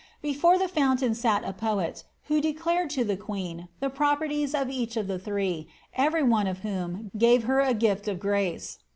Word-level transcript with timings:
Before 0.23 0.57
the 0.57 0.67
fountain 0.67 1.13
sat 1.13 1.43
a 1.43 1.53
poet, 1.53 2.05
who 2.23 2.41
declared 2.41 2.89
the 2.89 3.15
queen 3.15 3.67
the 3.81 3.89
properties 3.91 4.55
of 4.55 4.67
each 4.67 4.97
of 4.97 5.05
the 5.05 5.19
three, 5.19 5.67
every 5.95 6.23
one 6.23 6.47
of 6.47 6.61
whom 6.65 7.11
m 7.15 7.41
her 7.43 7.59
a 7.59 7.75
gift 7.75 8.07
of 8.07 8.19
grace. 8.19 8.79